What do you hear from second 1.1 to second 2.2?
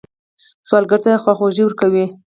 خواخوږي ورکوئ